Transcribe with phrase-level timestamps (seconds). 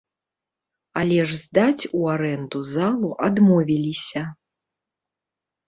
[1.01, 4.21] Але ж здаць ў арэнду залу адмовіліся.